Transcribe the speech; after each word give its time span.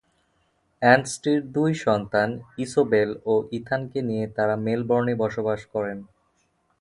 অ্যান্সটির 0.81 1.39
দুই 1.55 1.71
সন্তান 1.85 2.29
ইসোবেল 2.57 3.09
ও 3.25 3.33
ইথানকে 3.51 3.99
নিয়ে 4.09 4.25
তারা 4.37 4.55
মেলবোর্নে 4.65 5.13
বসবাস 5.23 5.61
করেন। 5.73 5.97